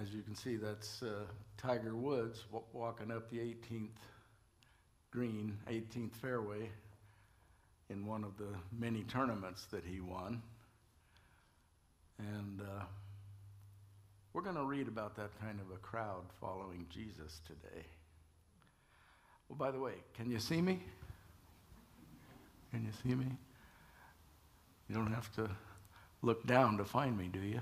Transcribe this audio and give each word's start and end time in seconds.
As 0.00 0.14
you 0.14 0.22
can 0.22 0.36
see, 0.36 0.56
that's 0.56 1.02
uh, 1.02 1.24
Tiger 1.56 1.96
Woods 1.96 2.44
w- 2.52 2.64
walking 2.72 3.10
up 3.10 3.28
the 3.30 3.38
18th 3.38 3.88
green, 5.10 5.58
18th 5.68 6.14
fairway 6.14 6.70
in 7.90 8.06
one 8.06 8.22
of 8.22 8.36
the 8.36 8.54
many 8.78 9.02
tournaments 9.02 9.64
that 9.72 9.84
he 9.84 10.00
won. 10.00 10.40
And 12.18 12.60
uh, 12.60 12.84
we're 14.32 14.42
going 14.42 14.56
to 14.56 14.64
read 14.64 14.86
about 14.86 15.16
that 15.16 15.30
kind 15.40 15.58
of 15.60 15.74
a 15.74 15.78
crowd 15.78 16.24
following 16.40 16.86
Jesus 16.90 17.40
today. 17.44 17.84
Well, 19.48 19.56
by 19.56 19.72
the 19.72 19.80
way, 19.80 19.94
can 20.14 20.30
you 20.30 20.38
see 20.38 20.60
me? 20.60 20.80
Can 22.70 22.84
you 22.84 22.92
see 23.02 23.16
me? 23.16 23.26
You 24.88 24.94
don't 24.94 25.12
have 25.12 25.34
to 25.36 25.50
look 26.22 26.46
down 26.46 26.76
to 26.78 26.84
find 26.84 27.18
me, 27.18 27.28
do 27.32 27.40
you? 27.40 27.60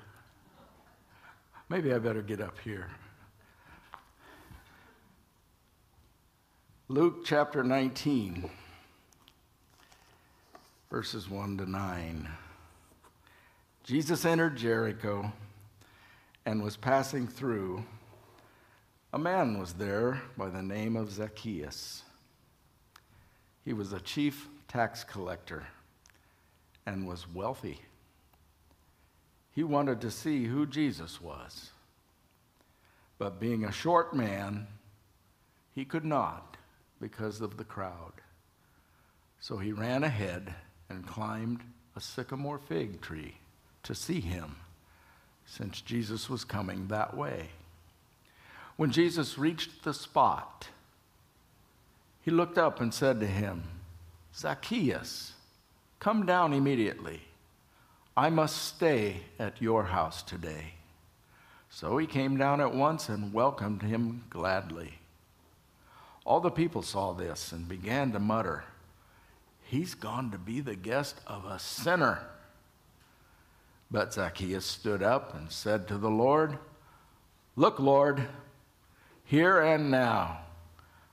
Maybe 1.68 1.92
I 1.92 1.98
better 1.98 2.22
get 2.22 2.40
up 2.40 2.60
here. 2.60 2.88
Luke 6.86 7.24
chapter 7.24 7.64
19, 7.64 8.48
verses 10.88 11.28
1 11.28 11.58
to 11.58 11.68
9. 11.68 12.28
Jesus 13.82 14.24
entered 14.24 14.56
Jericho 14.56 15.32
and 16.44 16.62
was 16.62 16.76
passing 16.76 17.26
through. 17.26 17.84
A 19.12 19.18
man 19.18 19.58
was 19.58 19.72
there 19.72 20.22
by 20.36 20.48
the 20.48 20.62
name 20.62 20.94
of 20.94 21.10
Zacchaeus. 21.10 22.04
He 23.64 23.72
was 23.72 23.92
a 23.92 23.98
chief 23.98 24.48
tax 24.68 25.02
collector 25.02 25.66
and 26.86 27.08
was 27.08 27.26
wealthy. 27.34 27.80
He 29.56 29.64
wanted 29.64 30.02
to 30.02 30.10
see 30.10 30.44
who 30.44 30.66
Jesus 30.66 31.18
was. 31.18 31.70
But 33.16 33.40
being 33.40 33.64
a 33.64 33.72
short 33.72 34.14
man, 34.14 34.66
he 35.74 35.86
could 35.86 36.04
not 36.04 36.58
because 37.00 37.40
of 37.40 37.56
the 37.56 37.64
crowd. 37.64 38.12
So 39.40 39.56
he 39.56 39.72
ran 39.72 40.04
ahead 40.04 40.54
and 40.90 41.06
climbed 41.06 41.62
a 41.96 42.02
sycamore 42.02 42.58
fig 42.58 43.00
tree 43.00 43.36
to 43.84 43.94
see 43.94 44.20
him, 44.20 44.56
since 45.46 45.80
Jesus 45.80 46.28
was 46.28 46.44
coming 46.44 46.88
that 46.88 47.16
way. 47.16 47.48
When 48.76 48.90
Jesus 48.90 49.38
reached 49.38 49.84
the 49.84 49.94
spot, 49.94 50.68
he 52.20 52.30
looked 52.30 52.58
up 52.58 52.82
and 52.82 52.92
said 52.92 53.20
to 53.20 53.26
him, 53.26 53.62
Zacchaeus, 54.34 55.32
come 55.98 56.26
down 56.26 56.52
immediately. 56.52 57.22
I 58.16 58.30
must 58.30 58.56
stay 58.56 59.20
at 59.38 59.60
your 59.60 59.84
house 59.84 60.22
today. 60.22 60.74
So 61.68 61.98
he 61.98 62.06
came 62.06 62.38
down 62.38 62.62
at 62.62 62.74
once 62.74 63.10
and 63.10 63.34
welcomed 63.34 63.82
him 63.82 64.24
gladly. 64.30 65.00
All 66.24 66.40
the 66.40 66.50
people 66.50 66.80
saw 66.80 67.12
this 67.12 67.52
and 67.52 67.68
began 67.68 68.12
to 68.12 68.18
mutter, 68.18 68.64
He's 69.68 69.94
gone 69.94 70.30
to 70.30 70.38
be 70.38 70.60
the 70.60 70.76
guest 70.76 71.20
of 71.26 71.44
a 71.44 71.58
sinner. 71.58 72.20
But 73.90 74.14
Zacchaeus 74.14 74.64
stood 74.64 75.02
up 75.02 75.34
and 75.34 75.50
said 75.50 75.88
to 75.88 75.98
the 75.98 76.10
Lord, 76.10 76.58
Look, 77.56 77.80
Lord, 77.80 78.28
here 79.24 79.60
and 79.60 79.90
now 79.90 80.38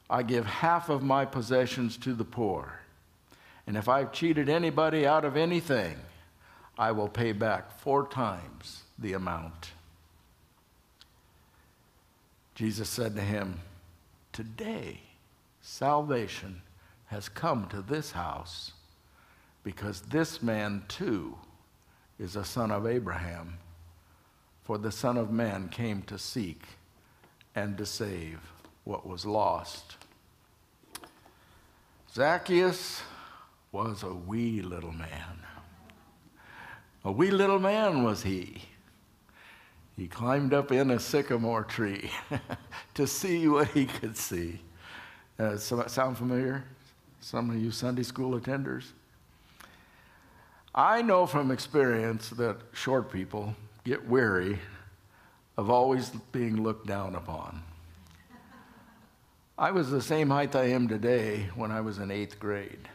I 0.08 0.22
give 0.22 0.46
half 0.46 0.90
of 0.90 1.02
my 1.02 1.26
possessions 1.26 1.98
to 1.98 2.14
the 2.14 2.24
poor. 2.24 2.80
And 3.66 3.76
if 3.76 3.90
I've 3.90 4.12
cheated 4.12 4.50
anybody 4.50 5.06
out 5.06 5.26
of 5.26 5.36
anything, 5.36 5.98
I 6.78 6.92
will 6.92 7.10
pay 7.10 7.32
back 7.32 7.80
four 7.80 8.08
times 8.08 8.84
the 8.98 9.14
amount. 9.14 9.72
Jesus 12.56 12.90
said 12.90 13.16
to 13.16 13.22
him, 13.22 13.60
Today 14.32 15.02
salvation 15.62 16.62
has 17.08 17.30
come 17.30 17.68
to 17.70 17.82
this 17.82 18.12
house 18.12 18.72
because 19.64 20.02
this 20.02 20.42
man 20.42 20.84
too 20.88 21.38
is 22.20 22.36
a 22.36 22.46
son 22.46 22.72
of 22.72 22.88
Abraham. 22.88 23.58
For 24.64 24.78
the 24.78 24.92
Son 24.92 25.18
of 25.18 25.30
Man 25.30 25.68
came 25.68 26.04
to 26.04 26.18
seek 26.18 26.64
and 27.54 27.78
to 27.78 27.86
save 27.86 28.40
what 28.86 29.06
was 29.06 29.26
lost. 29.26 29.98
Zacchaeus 32.14 33.02
was 33.74 34.04
a 34.04 34.14
wee 34.14 34.62
little 34.62 34.94
man. 34.94 35.43
A 37.06 37.12
wee 37.12 37.32
little 37.32 37.60
man 37.60 38.04
was 38.04 38.24
he. 38.24 38.64
He 39.98 40.08
climbed 40.08 40.54
up 40.54 40.72
in 40.72 40.90
a 40.90 41.00
sycamore 41.00 41.64
tree 41.64 42.10
to 42.94 43.06
see 43.06 43.48
what 43.48 43.68
he 43.70 43.86
could 43.86 44.18
see. 44.18 44.62
Uh, 45.38 45.58
sound 45.58 46.18
familiar? 46.18 46.64
Some 47.20 47.50
of 47.50 47.58
you 47.58 47.72
Sunday 47.72 48.04
school 48.04 48.40
attenders? 48.40 48.86
I 50.74 51.02
know 51.02 51.26
from 51.26 51.52
experience 51.52 52.30
that 52.32 52.58
short 52.72 53.12
people 53.12 53.56
get 53.84 54.08
weary 54.08 54.60
of 55.58 55.70
always 55.70 56.10
being 56.32 56.64
looked 56.64 56.88
down 56.88 57.16
upon. 57.16 57.62
I 59.58 59.70
was 59.70 59.92
the 59.92 60.02
same 60.02 60.32
height 60.32 60.56
I 60.56 60.66
am 60.70 60.88
today 60.88 61.50
when 61.56 61.72
I 61.72 61.82
was 61.82 62.00
in 62.00 62.10
eighth 62.10 62.40
grade. 62.40 62.90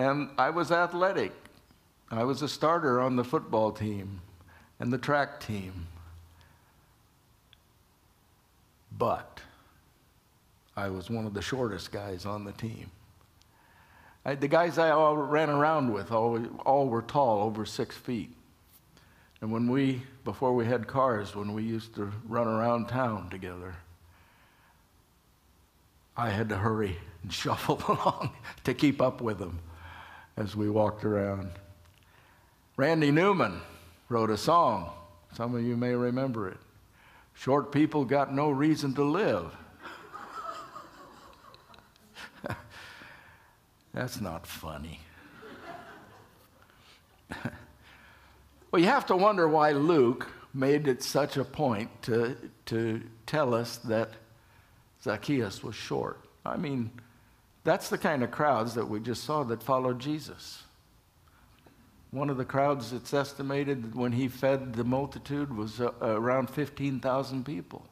And 0.00 0.30
I 0.38 0.48
was 0.48 0.72
athletic. 0.72 1.32
I 2.10 2.24
was 2.24 2.40
a 2.40 2.48
starter 2.48 3.02
on 3.02 3.16
the 3.16 3.22
football 3.22 3.70
team 3.70 4.22
and 4.78 4.90
the 4.90 4.96
track 4.96 5.40
team. 5.40 5.88
But 8.96 9.42
I 10.74 10.88
was 10.88 11.10
one 11.10 11.26
of 11.26 11.34
the 11.34 11.42
shortest 11.42 11.92
guys 11.92 12.24
on 12.24 12.44
the 12.44 12.52
team. 12.52 12.90
I, 14.24 14.36
the 14.36 14.48
guys 14.48 14.78
I 14.78 14.88
all 14.88 15.18
ran 15.18 15.50
around 15.50 15.92
with 15.92 16.12
all, 16.12 16.42
all 16.64 16.88
were 16.88 17.02
tall, 17.02 17.42
over 17.42 17.66
six 17.66 17.94
feet. 17.94 18.34
And 19.42 19.52
when 19.52 19.70
we, 19.70 20.00
before 20.24 20.54
we 20.54 20.64
had 20.64 20.86
cars, 20.86 21.36
when 21.36 21.52
we 21.52 21.62
used 21.62 21.94
to 21.96 22.10
run 22.26 22.48
around 22.48 22.88
town 22.88 23.28
together, 23.28 23.76
I 26.16 26.30
had 26.30 26.48
to 26.48 26.56
hurry 26.56 26.96
and 27.22 27.30
shuffle 27.42 27.82
along 27.86 28.30
to 28.64 28.72
keep 28.72 29.02
up 29.02 29.20
with 29.20 29.38
them 29.38 29.58
as 30.40 30.56
we 30.56 30.68
walked 30.70 31.04
around. 31.04 31.50
Randy 32.78 33.10
Newman 33.10 33.60
wrote 34.08 34.30
a 34.30 34.38
song. 34.38 34.90
Some 35.34 35.54
of 35.54 35.62
you 35.62 35.76
may 35.76 35.94
remember 35.94 36.48
it. 36.48 36.56
Short 37.34 37.70
people 37.70 38.06
got 38.06 38.34
no 38.34 38.50
reason 38.50 38.94
to 38.94 39.04
live. 39.04 39.54
That's 43.92 44.18
not 44.18 44.46
funny. 44.46 45.00
well, 48.70 48.80
you 48.80 48.86
have 48.86 49.04
to 49.06 49.16
wonder 49.16 49.46
why 49.46 49.72
Luke 49.72 50.32
made 50.54 50.88
it 50.88 51.02
such 51.02 51.36
a 51.36 51.44
point 51.44 51.90
to, 52.04 52.34
to 52.64 53.02
tell 53.26 53.52
us 53.52 53.76
that 53.76 54.12
Zacchaeus 55.02 55.62
was 55.62 55.74
short. 55.74 56.18
I 56.46 56.56
mean, 56.56 56.90
that's 57.64 57.88
the 57.88 57.98
kind 57.98 58.22
of 58.22 58.30
crowds 58.30 58.74
that 58.74 58.88
we 58.88 59.00
just 59.00 59.24
saw 59.24 59.42
that 59.44 59.62
followed 59.62 59.98
Jesus. 59.98 60.62
One 62.10 62.30
of 62.30 62.36
the 62.36 62.44
crowds, 62.44 62.92
it's 62.92 63.14
estimated 63.14 63.94
when 63.94 64.12
he 64.12 64.26
fed 64.28 64.74
the 64.74 64.84
multitude, 64.84 65.56
was 65.56 65.80
uh, 65.80 65.92
around 66.00 66.50
15,000 66.50 67.44
people. 67.44 67.86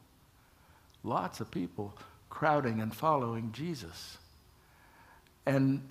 Lots 1.04 1.40
of 1.40 1.50
people 1.50 1.94
crowding 2.28 2.80
and 2.80 2.94
following 2.94 3.52
Jesus. 3.52 4.18
And 5.46 5.82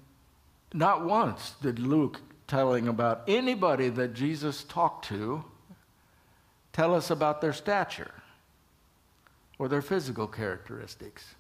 not 0.73 1.05
once 1.05 1.53
did 1.61 1.79
Luke 1.79 2.19
telling 2.47 2.87
about 2.87 3.23
anybody 3.27 3.89
that 3.89 4.13
Jesus 4.13 4.63
talked 4.63 5.05
to 5.05 5.43
tell 6.73 6.93
us 6.93 7.09
about 7.09 7.41
their 7.41 7.53
stature 7.53 8.11
or 9.57 9.67
their 9.67 9.81
physical 9.81 10.27
characteristics. 10.27 11.35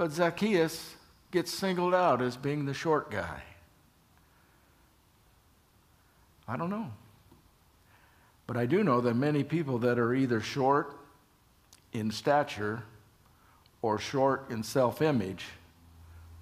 But 0.00 0.12
Zacchaeus 0.12 0.94
gets 1.30 1.52
singled 1.52 1.92
out 1.92 2.22
as 2.22 2.34
being 2.34 2.64
the 2.64 2.72
short 2.72 3.10
guy. 3.10 3.42
I 6.48 6.56
don't 6.56 6.70
know. 6.70 6.90
But 8.46 8.56
I 8.56 8.64
do 8.64 8.82
know 8.82 9.02
that 9.02 9.12
many 9.12 9.44
people 9.44 9.76
that 9.80 9.98
are 9.98 10.14
either 10.14 10.40
short 10.40 10.96
in 11.92 12.10
stature 12.10 12.82
or 13.82 13.98
short 13.98 14.48
in 14.48 14.62
self 14.62 15.02
image 15.02 15.44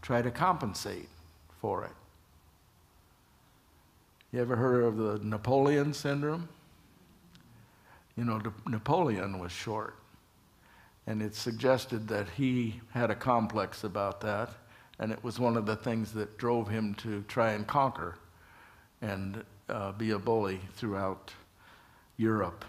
try 0.03 0.23
to 0.23 0.31
compensate 0.31 1.09
for 1.61 1.83
it. 1.83 1.97
You 4.31 4.41
ever 4.41 4.55
heard 4.55 4.85
of 4.85 4.97
the 4.99 5.19
Napoleon 5.19 5.95
syndrome? 5.95 6.49
You 8.17 8.25
know, 8.25 8.41
Napoleon 8.69 9.41
was 9.41 9.51
short. 9.51 9.98
And 11.09 11.23
it 11.23 11.35
suggested 11.35 12.07
that 12.09 12.29
he 12.37 12.83
had 12.91 13.11
a 13.11 13.15
complex 13.15 13.83
about 13.83 14.21
that. 14.21 14.51
And 14.99 15.11
it 15.11 15.25
was 15.25 15.41
one 15.41 15.57
of 15.57 15.65
the 15.65 15.75
things 15.75 16.13
that 16.13 16.37
drove 16.37 16.69
him 16.69 16.95
to 16.97 17.23
try 17.23 17.53
and 17.53 17.67
conquer 17.67 18.17
and 19.01 19.43
uh, 19.71 19.93
be 19.93 20.11
a 20.11 20.19
bully 20.19 20.61
throughout 20.75 21.33
Europe. 22.19 22.63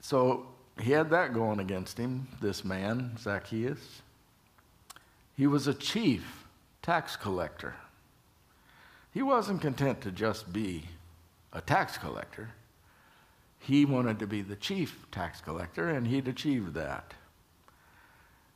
So 0.00 0.48
he 0.80 0.90
had 0.90 1.08
that 1.10 1.32
going 1.32 1.60
against 1.60 1.96
him, 1.96 2.26
this 2.40 2.64
man, 2.64 3.16
Zacchaeus. 3.20 4.02
He 5.36 5.46
was 5.46 5.68
a 5.68 5.74
chief 5.74 6.48
tax 6.82 7.14
collector. 7.14 7.76
He 9.14 9.22
wasn't 9.22 9.60
content 9.60 10.00
to 10.00 10.10
just 10.10 10.52
be 10.52 10.86
a 11.52 11.60
tax 11.60 11.96
collector. 11.96 12.50
He 13.62 13.84
wanted 13.84 14.18
to 14.18 14.26
be 14.26 14.42
the 14.42 14.56
chief 14.56 15.06
tax 15.12 15.40
collector, 15.40 15.88
and 15.88 16.04
he'd 16.04 16.26
achieved 16.26 16.74
that. 16.74 17.14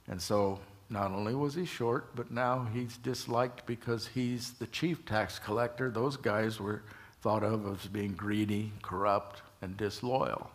And 0.08 0.20
so 0.20 0.58
not 0.90 1.12
only 1.12 1.32
was 1.32 1.54
he 1.54 1.64
short, 1.64 2.16
but 2.16 2.32
now 2.32 2.66
he's 2.72 2.96
disliked 2.96 3.66
because 3.66 4.08
he's 4.08 4.54
the 4.54 4.66
chief 4.66 5.06
tax 5.06 5.38
collector. 5.38 5.90
Those 5.90 6.16
guys 6.16 6.58
were 6.58 6.82
thought 7.22 7.44
of 7.44 7.72
as 7.72 7.86
being 7.86 8.14
greedy, 8.14 8.72
corrupt, 8.82 9.42
and 9.62 9.76
disloyal 9.76 10.50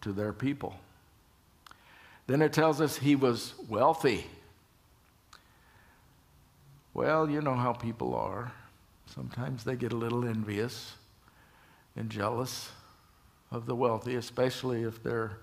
to 0.00 0.12
their 0.12 0.32
people. 0.32 0.74
Then 2.26 2.42
it 2.42 2.52
tells 2.52 2.80
us 2.80 2.98
he 2.98 3.14
was 3.14 3.54
wealthy. 3.68 4.26
Well, 6.94 7.30
you 7.30 7.40
know 7.40 7.54
how 7.54 7.74
people 7.74 8.16
are. 8.16 8.52
Sometimes 9.06 9.62
they 9.62 9.76
get 9.76 9.92
a 9.92 9.96
little 9.96 10.24
envious 10.24 10.94
and 11.94 12.10
jealous 12.10 12.70
of 13.52 13.66
the 13.66 13.76
wealthy, 13.76 14.16
especially 14.16 14.82
if 14.82 15.02
they're 15.02 15.38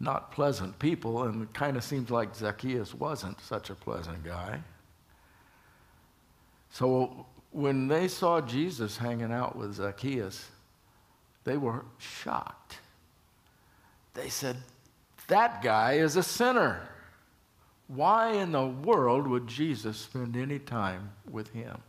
not 0.00 0.32
pleasant 0.32 0.78
people. 0.78 1.22
And 1.22 1.42
it 1.42 1.54
kind 1.54 1.76
of 1.76 1.84
seems 1.84 2.10
like 2.10 2.34
Zacchaeus 2.34 2.92
wasn't 2.92 3.40
such 3.40 3.70
a 3.70 3.74
pleasant 3.74 4.24
guy. 4.24 4.60
So 6.70 7.26
when 7.52 7.86
they 7.86 8.08
saw 8.08 8.40
Jesus 8.40 8.96
hanging 8.98 9.32
out 9.32 9.56
with 9.56 9.74
Zacchaeus, 9.74 10.50
they 11.44 11.56
were 11.56 11.84
shocked. 11.98 12.78
They 14.14 14.28
said, 14.28 14.56
That 15.28 15.62
guy 15.62 15.94
is 15.94 16.16
a 16.16 16.22
sinner. 16.22 16.88
Why 17.86 18.32
in 18.32 18.52
the 18.52 18.66
world 18.66 19.26
would 19.26 19.46
Jesus 19.46 19.98
spend 19.98 20.36
any 20.36 20.58
time 20.58 21.12
with 21.30 21.50
him? 21.50 21.82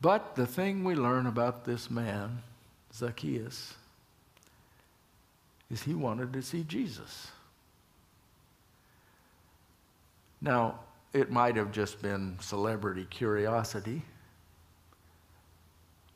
But 0.00 0.36
the 0.36 0.46
thing 0.46 0.84
we 0.84 0.94
learn 0.94 1.26
about 1.26 1.64
this 1.64 1.90
man, 1.90 2.42
Zacchaeus, 2.94 3.74
is 5.70 5.82
he 5.82 5.94
wanted 5.94 6.32
to 6.32 6.42
see 6.42 6.62
Jesus. 6.62 7.28
Now, 10.40 10.80
it 11.12 11.30
might 11.30 11.56
have 11.56 11.72
just 11.72 12.02
been 12.02 12.36
celebrity 12.40 13.06
curiosity, 13.08 14.02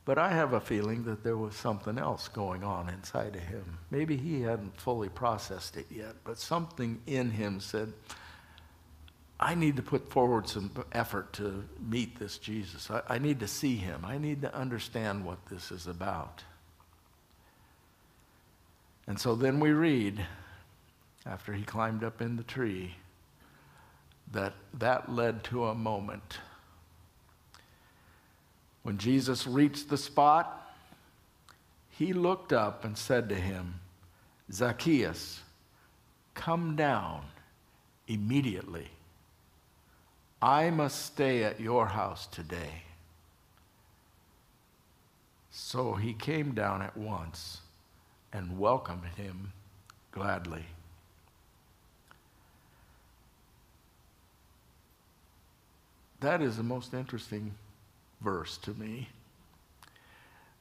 but 0.04 0.19
I 0.19 0.30
have 0.30 0.52
a 0.52 0.60
feeling 0.60 1.04
that 1.04 1.22
there 1.22 1.36
was 1.36 1.54
something 1.54 1.98
else 1.98 2.28
going 2.28 2.64
on 2.64 2.88
inside 2.88 3.36
of 3.36 3.42
him. 3.42 3.78
Maybe 3.90 4.16
he 4.16 4.42
hadn't 4.42 4.80
fully 4.80 5.08
processed 5.08 5.76
it 5.76 5.86
yet, 5.90 6.14
but 6.25 6.38
something 6.38 7.00
in 7.06 7.30
him 7.30 7.60
said, 7.60 7.92
I 9.40 9.54
need 9.54 9.76
to 9.76 9.82
put 9.82 10.10
forward 10.10 10.48
some 10.48 10.70
effort 10.92 11.32
to 11.34 11.64
meet 11.80 12.19
this 12.19 12.38
Jesus. 12.38 12.90
I, 12.90 13.02
I, 13.08 13.19
need 13.19 13.40
to 13.40 13.46
see 13.46 13.76
him. 13.76 14.04
I 14.04 14.19
need 14.19 14.42
to 14.42 14.54
understand 14.54 15.25
what 15.25 15.46
this 15.46 15.70
is 15.70 15.86
about. 15.86 16.42
And 19.08 19.19
so 19.19 19.34
then 19.34 19.58
we 19.58 19.70
read, 19.70 20.26
after 21.25 21.55
he 21.55 21.62
climbed 21.62 22.05
up 22.05 22.20
in 22.20 22.37
the 22.37 22.43
tree, 22.43 22.96
that 24.32 24.52
that 24.75 25.10
led 25.10 25.43
to 25.44 25.64
a 25.64 25.75
moment. 25.75 26.40
When 28.82 28.99
Jesus 28.99 29.46
reached 29.46 29.88
the 29.88 29.96
spot, 29.96 30.75
he 31.88 32.12
looked 32.12 32.52
up 32.52 32.84
and 32.84 32.99
said 32.99 33.31
to 33.31 33.34
him, 33.34 33.81
Zacchaeus, 34.52 35.40
come 36.34 36.76
down 36.76 37.22
immediately. 38.06 38.88
I 40.43 40.69
must 40.69 41.06
stay 41.06 41.44
at 41.44 41.61
your 41.61 41.87
house 41.87 42.26
today. 42.26 42.82
So 45.50 45.94
he 45.94 46.12
came 46.12 46.54
down 46.54 46.82
at 46.82 46.94
once 46.94 47.62
and 48.32 48.58
welcomed 48.58 49.04
him 49.16 49.52
gladly. 50.12 50.64
That 56.20 56.42
is 56.42 56.56
the 56.56 56.62
most 56.62 56.94
interesting 56.94 57.54
verse 58.20 58.56
to 58.58 58.72
me 58.72 59.08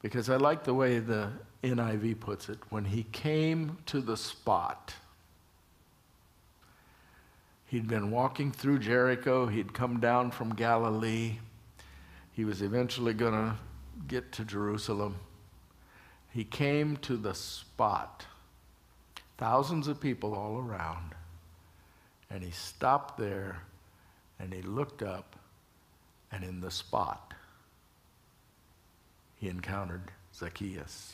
because 0.02 0.30
I 0.30 0.36
like 0.36 0.64
the 0.64 0.74
way 0.74 1.00
the 1.00 1.32
NIV 1.64 2.20
puts 2.20 2.50
it. 2.50 2.60
When 2.70 2.86
he 2.86 3.04
came 3.12 3.78
to 3.88 4.00
the 4.00 4.16
spot, 4.16 4.94
He'd 7.68 7.88
been 7.88 8.12
walking 8.12 8.52
through 8.52 8.80
Jericho. 8.80 9.46
He'd 9.46 9.74
come 9.74 10.00
down 10.00 10.32
from 10.32 10.56
Galilee. 10.56 11.40
He 12.32 12.46
was 12.46 12.62
eventually 12.62 13.14
going 13.14 13.34
to 13.34 13.56
get 14.08 14.32
to 14.34 14.46
Jerusalem. 14.46 15.16
He 16.38 16.44
came 16.44 16.98
to 16.98 17.18
the 17.18 17.34
spot, 17.34 18.28
thousands 19.40 19.88
of 19.88 20.00
people 20.00 20.36
all 20.36 20.60
around, 20.60 21.16
and 22.30 22.44
he 22.44 22.52
stopped 22.52 23.18
there 23.18 23.64
and 24.38 24.54
he 24.54 24.62
looked 24.62 25.02
up, 25.02 25.36
and 26.32 26.44
in 26.44 26.62
the 26.62 26.70
spot, 26.70 27.34
he 29.38 29.50
encountered 29.50 30.12
Zacchaeus. 30.36 31.14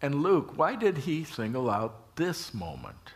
And 0.00 0.22
Luke, 0.22 0.56
why 0.56 0.74
did 0.74 0.96
he 0.96 1.24
single 1.24 1.68
out 1.68 2.16
this 2.16 2.54
moment? 2.54 3.12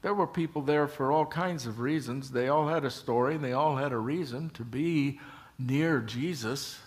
There 0.00 0.14
were 0.14 0.26
people 0.26 0.62
there 0.62 0.88
for 0.88 1.12
all 1.12 1.26
kinds 1.26 1.66
of 1.66 1.78
reasons. 1.78 2.30
They 2.30 2.48
all 2.48 2.68
had 2.68 2.86
a 2.86 2.90
story, 2.90 3.36
they 3.36 3.52
all 3.52 3.76
had 3.76 3.92
a 3.92 3.98
reason 3.98 4.48
to 4.54 4.64
be 4.64 5.20
near 5.58 6.00
Jesus. 6.00 6.78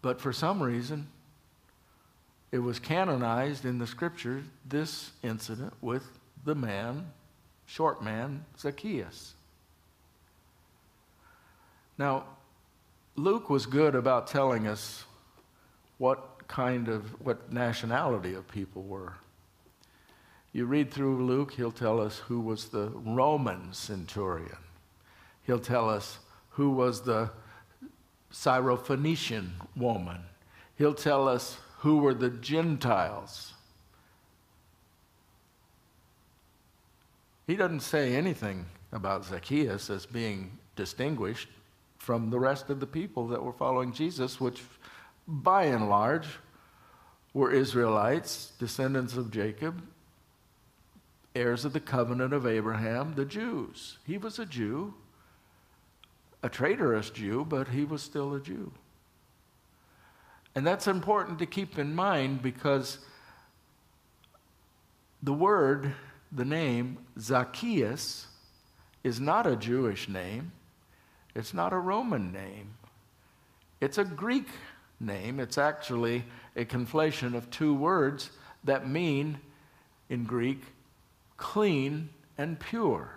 But 0.00 0.20
for 0.20 0.32
some 0.32 0.62
reason, 0.62 1.08
it 2.52 2.58
was 2.58 2.78
canonized 2.78 3.64
in 3.64 3.78
the 3.78 3.86
scripture, 3.86 4.44
this 4.66 5.10
incident 5.22 5.74
with 5.80 6.04
the 6.44 6.54
man, 6.54 7.12
short 7.66 8.02
man, 8.02 8.44
Zacchaeus. 8.58 9.34
Now, 11.98 12.24
Luke 13.16 13.50
was 13.50 13.66
good 13.66 13.94
about 13.94 14.28
telling 14.28 14.66
us 14.66 15.04
what 15.98 16.46
kind 16.46 16.88
of, 16.88 17.20
what 17.20 17.52
nationality 17.52 18.34
of 18.34 18.46
people 18.48 18.82
were. 18.82 19.14
You 20.52 20.64
read 20.64 20.90
through 20.92 21.26
Luke, 21.26 21.52
he'll 21.52 21.72
tell 21.72 22.00
us 22.00 22.18
who 22.18 22.40
was 22.40 22.68
the 22.68 22.90
Roman 22.94 23.74
centurion. 23.74 24.56
He'll 25.42 25.58
tell 25.58 25.90
us 25.90 26.18
who 26.50 26.70
was 26.70 27.02
the 27.02 27.30
Syrophoenician 28.32 29.50
woman. 29.76 30.20
He'll 30.76 30.94
tell 30.94 31.28
us 31.28 31.58
who 31.78 31.98
were 31.98 32.14
the 32.14 32.30
Gentiles. 32.30 33.54
He 37.46 37.56
doesn't 37.56 37.80
say 37.80 38.14
anything 38.14 38.66
about 38.92 39.24
Zacchaeus 39.24 39.90
as 39.90 40.06
being 40.06 40.58
distinguished 40.76 41.48
from 41.98 42.30
the 42.30 42.38
rest 42.38 42.70
of 42.70 42.80
the 42.80 42.86
people 42.86 43.28
that 43.28 43.42
were 43.42 43.52
following 43.52 43.92
Jesus, 43.92 44.40
which 44.40 44.62
by 45.26 45.64
and 45.64 45.88
large 45.88 46.26
were 47.34 47.50
Israelites, 47.50 48.52
descendants 48.58 49.16
of 49.16 49.30
Jacob, 49.30 49.82
heirs 51.34 51.64
of 51.64 51.72
the 51.72 51.80
covenant 51.80 52.32
of 52.32 52.46
Abraham, 52.46 53.14
the 53.14 53.24
Jews. 53.24 53.98
He 54.06 54.18
was 54.18 54.38
a 54.38 54.46
Jew, 54.46 54.94
a 56.42 56.48
traitorous 56.48 57.10
Jew, 57.10 57.44
but 57.48 57.68
he 57.68 57.84
was 57.84 58.02
still 58.02 58.34
a 58.34 58.40
Jew. 58.40 58.72
And 60.54 60.66
that's 60.66 60.86
important 60.86 61.38
to 61.40 61.46
keep 61.46 61.78
in 61.78 61.94
mind 61.94 62.42
because 62.42 62.98
the 65.22 65.32
word, 65.32 65.94
the 66.32 66.44
name 66.44 66.98
Zacchaeus, 67.18 68.26
is 69.04 69.20
not 69.20 69.46
a 69.46 69.56
Jewish 69.56 70.08
name. 70.08 70.52
It's 71.34 71.54
not 71.54 71.72
a 71.72 71.78
Roman 71.78 72.32
name. 72.32 72.74
It's 73.80 73.98
a 73.98 74.04
Greek 74.04 74.48
name. 75.00 75.38
It's 75.38 75.58
actually 75.58 76.24
a 76.56 76.64
conflation 76.64 77.34
of 77.34 77.50
two 77.50 77.74
words 77.74 78.30
that 78.64 78.88
mean, 78.88 79.38
in 80.08 80.24
Greek, 80.24 80.62
clean, 81.36 82.08
and 82.36 82.58
pure. 82.58 83.12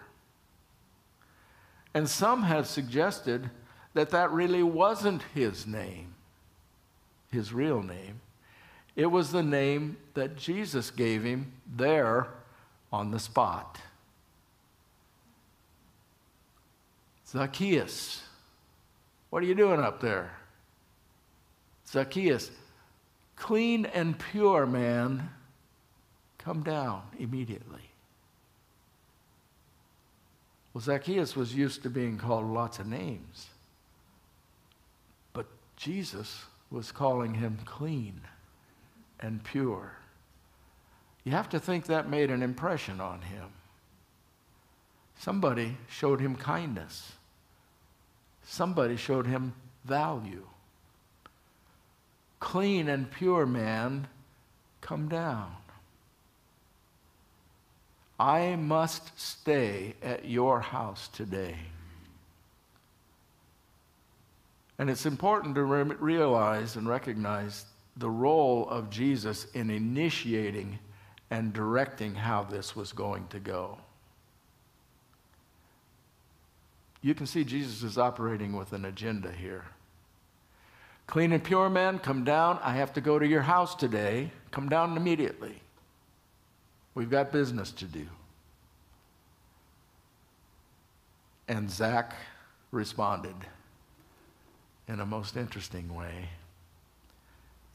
And 1.93 2.09
some 2.09 2.43
have 2.43 2.67
suggested 2.67 3.49
that 3.93 4.11
that 4.11 4.31
really 4.31 4.63
wasn't 4.63 5.23
his 5.33 5.67
name, 5.67 6.15
his 7.31 7.53
real 7.53 7.81
name. 7.81 8.21
It 8.95 9.07
was 9.07 9.31
the 9.31 9.43
name 9.43 9.97
that 10.13 10.37
Jesus 10.37 10.91
gave 10.91 11.23
him 11.23 11.51
there 11.65 12.27
on 12.91 13.11
the 13.11 13.19
spot 13.19 13.79
Zacchaeus. 17.31 18.21
What 19.29 19.41
are 19.41 19.45
you 19.45 19.55
doing 19.55 19.79
up 19.79 20.01
there? 20.01 20.31
Zacchaeus, 21.87 22.51
clean 23.37 23.85
and 23.85 24.19
pure 24.19 24.65
man, 24.65 25.29
come 26.37 26.61
down 26.61 27.03
immediately. 27.17 27.90
Well, 30.73 30.81
Zacchaeus 30.81 31.35
was 31.35 31.53
used 31.53 31.83
to 31.83 31.89
being 31.89 32.17
called 32.17 32.45
lots 32.45 32.79
of 32.79 32.87
names, 32.87 33.47
but 35.33 35.45
Jesus 35.75 36.45
was 36.69 36.91
calling 36.91 37.33
him 37.33 37.59
clean 37.65 38.21
and 39.19 39.43
pure. 39.43 39.93
You 41.23 41.33
have 41.33 41.49
to 41.49 41.59
think 41.59 41.85
that 41.85 42.09
made 42.09 42.31
an 42.31 42.41
impression 42.41 43.01
on 43.01 43.21
him. 43.21 43.49
Somebody 45.19 45.77
showed 45.87 46.19
him 46.19 46.35
kindness. 46.35 47.11
Somebody 48.43 48.95
showed 48.95 49.27
him 49.27 49.53
value. 49.85 50.47
Clean 52.39 52.89
and 52.89 53.11
pure 53.11 53.45
man, 53.45 54.07
come 54.79 55.07
down. 55.07 55.55
I 58.21 58.55
must 58.55 59.19
stay 59.19 59.95
at 60.03 60.25
your 60.25 60.61
house 60.61 61.07
today. 61.07 61.55
And 64.77 64.91
it's 64.91 65.07
important 65.07 65.55
to 65.55 65.63
re- 65.63 65.95
realize 65.99 66.75
and 66.75 66.87
recognize 66.87 67.65
the 67.97 68.11
role 68.11 68.69
of 68.69 68.91
Jesus 68.91 69.45
in 69.55 69.71
initiating 69.71 70.77
and 71.31 71.51
directing 71.51 72.13
how 72.13 72.43
this 72.43 72.75
was 72.75 72.93
going 72.93 73.27
to 73.29 73.39
go. 73.39 73.79
You 77.01 77.15
can 77.15 77.25
see 77.25 77.43
Jesus 77.43 77.81
is 77.81 77.97
operating 77.97 78.55
with 78.55 78.71
an 78.73 78.85
agenda 78.85 79.31
here. 79.31 79.65
Clean 81.07 81.31
and 81.31 81.43
pure 81.43 81.71
man, 81.71 81.97
come 81.97 82.23
down. 82.23 82.59
I 82.61 82.73
have 82.73 82.93
to 82.93 83.01
go 83.01 83.17
to 83.17 83.25
your 83.25 83.41
house 83.41 83.73
today. 83.73 84.29
Come 84.51 84.69
down 84.69 84.95
immediately. 84.95 85.59
We've 86.93 87.09
got 87.09 87.31
business 87.31 87.71
to 87.71 87.85
do. 87.85 88.07
And 91.47 91.69
Zach 91.69 92.15
responded 92.71 93.35
in 94.87 94.99
a 94.99 95.05
most 95.05 95.37
interesting 95.37 95.93
way. 95.93 96.29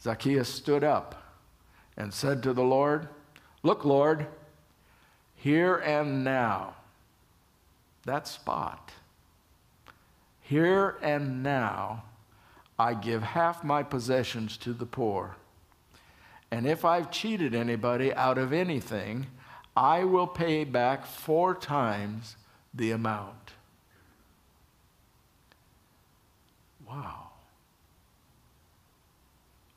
Zacchaeus 0.03 0.49
stood 0.49 0.85
up 0.85 1.23
and 1.97 2.13
said 2.13 2.43
to 2.43 2.53
the 2.53 2.63
Lord, 2.63 3.09
Look, 3.63 3.85
Lord, 3.85 4.27
here 5.35 5.77
and 5.77 6.23
now, 6.23 6.75
that 8.05 8.29
spot, 8.29 8.93
here 10.41 10.97
and 11.03 11.43
now, 11.43 12.05
I 12.79 12.95
give 12.95 13.23
half 13.23 13.65
my 13.65 13.83
possessions 13.83 14.57
to 14.59 14.73
the 14.73 14.87
poor. 14.87 15.37
And 16.51 16.67
if 16.67 16.85
I've 16.85 17.11
cheated 17.11 17.55
anybody 17.55 18.13
out 18.15 18.39
of 18.39 18.53
anything, 18.53 19.27
I 19.77 20.05
will 20.05 20.27
pay 20.27 20.65
back 20.65 21.05
four 21.05 21.55
times 21.55 22.37
the 22.73 22.93
amount. 22.93 23.53
Wow. 26.89 27.31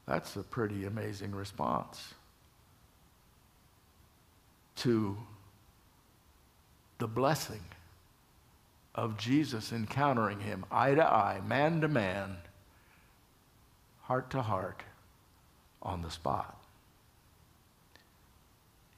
That's 0.06 0.36
a 0.36 0.44
pretty 0.44 0.86
amazing 0.86 1.36
response 1.36 2.14
to 4.78 5.18
the 7.00 7.08
blessing 7.08 7.62
of 8.96 9.18
Jesus 9.18 9.72
encountering 9.72 10.40
him 10.40 10.66
eye 10.72 10.96
to 10.96 11.04
eye, 11.04 11.42
man 11.46 11.82
to 11.82 11.88
man, 11.88 12.38
heart 14.02 14.30
to 14.32 14.42
heart, 14.42 14.84
on 15.82 16.02
the 16.02 16.10
spot. 16.10 16.59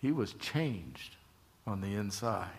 He 0.02 0.12
was 0.12 0.34
changed 0.34 1.16
on 1.68 1.82
the 1.82 1.96
inside. 1.96 2.50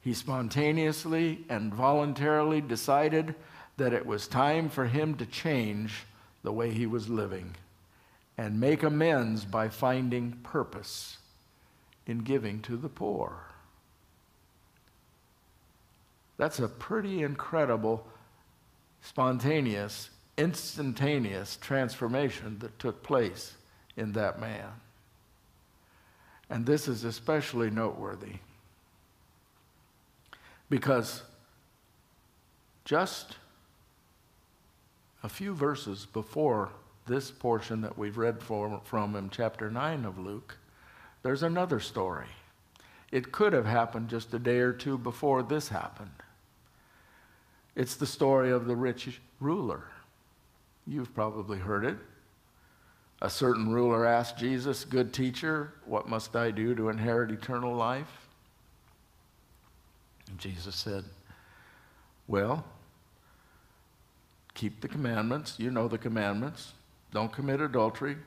He 0.00 0.14
spontaneously 0.14 1.44
and 1.48 1.72
voluntarily 1.72 2.60
decided 2.60 3.34
that 3.76 3.92
it 3.92 4.06
was 4.06 4.26
time 4.26 4.68
for 4.68 4.86
him 4.86 5.14
to 5.16 5.26
change 5.26 6.04
the 6.42 6.52
way 6.52 6.70
he 6.70 6.86
was 6.86 7.08
living 7.08 7.56
and 8.36 8.60
make 8.60 8.82
amends 8.82 9.44
by 9.44 9.68
finding 9.68 10.32
purpose 10.42 11.18
in 12.06 12.18
giving 12.18 12.60
to 12.62 12.76
the 12.76 12.88
poor. 12.88 13.36
That's 16.36 16.58
a 16.58 16.68
pretty 16.68 17.22
incredible, 17.22 18.06
spontaneous, 19.02 20.10
instantaneous 20.36 21.56
transformation 21.56 22.58
that 22.58 22.78
took 22.78 23.02
place 23.02 23.54
in 23.96 24.12
that 24.12 24.40
man. 24.40 24.70
And 26.50 26.66
this 26.66 26.88
is 26.88 27.04
especially 27.04 27.70
noteworthy 27.70 28.34
because 30.68 31.22
just 32.84 33.36
a 35.22 35.28
few 35.28 35.54
verses 35.54 36.06
before 36.12 36.70
this 37.06 37.30
portion 37.30 37.80
that 37.82 37.96
we've 37.96 38.18
read 38.18 38.42
from 38.42 39.16
in 39.16 39.30
chapter 39.30 39.70
9 39.70 40.04
of 40.04 40.18
Luke, 40.18 40.56
there's 41.22 41.42
another 41.42 41.80
story. 41.80 42.26
It 43.10 43.32
could 43.32 43.52
have 43.52 43.66
happened 43.66 44.08
just 44.08 44.34
a 44.34 44.38
day 44.38 44.58
or 44.58 44.72
two 44.72 44.98
before 44.98 45.42
this 45.42 45.68
happened. 45.68 46.10
It's 47.76 47.96
the 47.96 48.06
story 48.06 48.50
of 48.50 48.66
the 48.66 48.76
rich 48.76 49.20
ruler. 49.40 49.84
You've 50.86 51.14
probably 51.14 51.58
heard 51.58 51.84
it. 51.84 51.96
A 53.24 53.30
certain 53.30 53.72
ruler 53.72 54.04
asked 54.04 54.36
Jesus, 54.36 54.84
Good 54.84 55.14
teacher, 55.14 55.72
what 55.86 56.06
must 56.06 56.36
I 56.36 56.50
do 56.50 56.74
to 56.74 56.90
inherit 56.90 57.30
eternal 57.30 57.74
life? 57.74 58.28
And 60.28 60.38
Jesus 60.38 60.76
said, 60.76 61.04
Well, 62.28 62.66
keep 64.52 64.82
the 64.82 64.88
commandments. 64.88 65.54
You 65.58 65.70
know 65.70 65.88
the 65.88 65.96
commandments. 65.96 66.74
Don't 67.14 67.32
commit 67.32 67.62
adultery. 67.62 68.18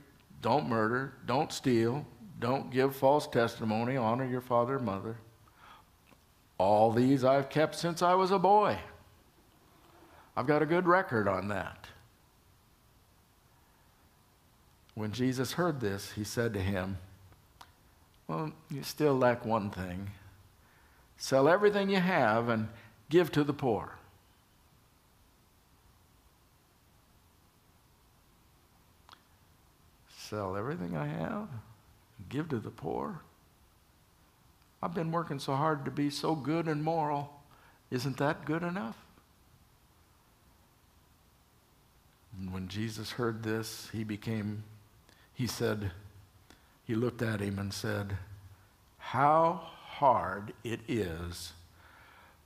Don't 0.41 0.67
murder. 0.67 1.13
Don't 1.27 1.53
steal. 1.53 2.03
Don't 2.39 2.71
give 2.71 2.95
false 2.95 3.27
testimony. 3.27 3.97
Honor 3.97 4.25
your 4.25 4.41
father 4.41 4.77
and 4.77 4.85
mother. 4.87 5.17
All 6.57 6.91
these 6.91 7.23
I've 7.23 7.51
kept 7.51 7.75
since 7.75 8.01
I 8.01 8.15
was 8.15 8.31
a 8.31 8.39
boy. 8.39 8.79
I've 10.35 10.47
got 10.47 10.63
a 10.63 10.65
good 10.65 10.87
record 10.87 11.27
on 11.27 11.49
that. 11.49 11.86
When 14.97 15.11
Jesus 15.11 15.51
heard 15.51 15.79
this, 15.79 16.13
he 16.13 16.23
said 16.23 16.55
to 16.55 16.59
him, 16.59 16.97
Well, 18.27 18.51
you 18.71 18.81
still 18.81 19.15
lack 19.15 19.45
one 19.45 19.69
thing. 19.69 20.09
Sell 21.17 21.47
everything 21.47 21.91
you 21.91 21.99
have 21.99 22.49
and 22.49 22.67
give 23.07 23.31
to 23.33 23.43
the 23.43 23.53
poor. 23.53 23.93
sell 30.09 30.57
everything 30.57 30.97
I 30.97 31.05
have, 31.05 31.47
and 32.17 32.27
give 32.27 32.49
to 32.49 32.57
the 32.59 32.71
poor. 32.71 33.21
I've 34.81 34.93
been 34.93 35.11
working 35.11 35.39
so 35.39 35.55
hard 35.55 35.85
to 35.85 35.91
be 35.91 36.09
so 36.09 36.35
good 36.35 36.67
and 36.67 36.83
moral. 36.83 37.31
Isn't 37.91 38.17
that 38.17 38.45
good 38.45 38.63
enough? 38.63 38.97
And 42.37 42.51
when 42.51 42.67
Jesus 42.67 43.11
heard 43.11 43.43
this, 43.43 43.89
he 43.93 44.03
became, 44.03 44.63
he 45.37 45.45
said, 45.45 45.91
he 46.83 46.95
looked 46.95 47.21
at 47.21 47.41
him 47.41 47.59
and 47.59 47.71
said, 47.71 48.17
How 48.97 49.61
hard 49.85 50.51
it 50.63 50.79
is 50.87 51.53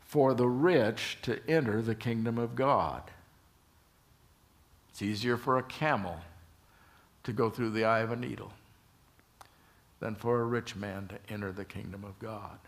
for 0.02 0.34
the 0.34 0.50
rich 0.50 1.18
to 1.22 1.40
enter 1.50 1.82
the 1.82 1.96
kingdom 1.96 2.38
of 2.38 2.54
God. 2.54 3.04
It's 4.90 5.02
easier 5.02 5.38
for 5.38 5.58
a 5.58 5.64
camel 5.64 6.20
to 7.24 7.32
go 7.32 7.50
through 7.50 7.70
the 7.70 7.86
eye 7.86 8.00
of 8.00 8.12
a 8.12 8.18
needle 8.18 8.52
than 10.02 10.16
for 10.16 10.42
a 10.42 10.46
rich 10.46 10.76
man 10.76 11.08
to 11.08 11.34
enter 11.34 11.54
the 11.54 11.64
kingdom 11.64 12.04
of 12.04 12.20
God. 12.20 12.60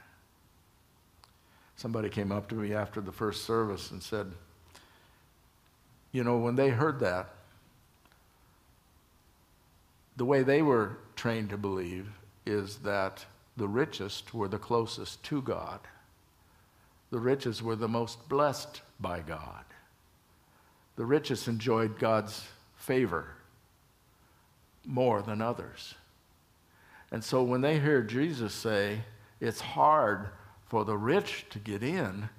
Somebody 1.75 2.07
came 2.07 2.31
up 2.31 2.47
to 2.47 2.55
me 2.55 2.73
after 2.73 3.01
the 3.01 3.11
first 3.11 3.43
service 3.43 3.91
and 3.91 4.01
said, 4.01 4.31
You 6.13 6.23
know, 6.23 6.37
when 6.37 6.55
they 6.55 6.69
heard 6.69 7.01
that, 7.01 7.27
the 10.15 10.25
way 10.25 10.43
they 10.43 10.61
were 10.61 10.97
trained 11.15 11.49
to 11.49 11.57
believe 11.57 12.07
is 12.45 12.77
that 12.77 13.25
the 13.57 13.67
richest 13.67 14.33
were 14.33 14.47
the 14.47 14.57
closest 14.57 15.23
to 15.23 15.41
God. 15.41 15.79
The 17.11 17.19
richest 17.19 17.61
were 17.61 17.75
the 17.75 17.87
most 17.87 18.27
blessed 18.27 18.81
by 18.99 19.21
God. 19.21 19.65
The 20.95 21.05
richest 21.05 21.47
enjoyed 21.47 21.99
God's 21.99 22.47
favor 22.75 23.35
more 24.85 25.21
than 25.21 25.41
others. 25.41 25.95
And 27.11 27.23
so 27.23 27.43
when 27.43 27.61
they 27.61 27.79
hear 27.79 28.01
Jesus 28.01 28.53
say, 28.53 28.99
it's 29.39 29.61
hard 29.61 30.29
for 30.65 30.83
the 30.85 30.97
rich 30.97 31.45
to 31.51 31.59
get 31.59 31.83
in, 31.83 32.29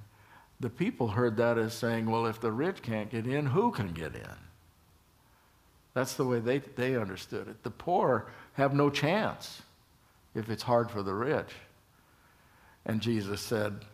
The 0.61 0.71
people 0.71 1.09
heard 1.09 1.37
that 1.37 1.59
as 1.59 1.75
saying, 1.75 2.07
well, 2.07 2.27
if 2.27 2.41
the 2.41 2.53
rich 2.53 2.81
can't 2.83 3.11
get 3.11 3.27
in, 3.27 3.47
who 3.47 3.71
can 3.71 3.93
get 3.93 4.15
in? 4.15 4.44
That's 5.95 6.15
the 6.15 6.25
way 6.25 6.41
they, 6.41 6.59
they 6.59 6.97
understood 6.97 7.49
it. 7.49 7.63
The 7.63 7.71
poor 7.71 8.27
have 8.55 8.75
no 8.75 8.91
chance 8.91 9.63
if 10.35 10.51
it's 10.51 10.65
hard 10.65 10.91
for 10.91 11.03
the 11.03 11.15
rich. 11.15 11.51
And 12.85 13.01
Jesus 13.01 13.41
said, 13.41 13.85